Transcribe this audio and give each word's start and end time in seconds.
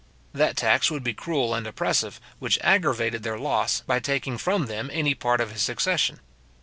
That 0.33 0.57
tax 0.57 0.89
would 0.89 1.03
be 1.03 1.13
cruel 1.13 1.53
and 1.53 1.67
oppressive, 1.67 2.19
which 2.39 2.57
aggravated 2.63 3.21
their 3.21 3.37
loss, 3.37 3.81
by 3.81 3.99
taking 3.99 4.39
from 4.39 4.65
them 4.65 4.89
any 4.91 5.13
part 5.13 5.39
of 5.39 5.51
his 5.51 5.61
succession. 5.61 6.21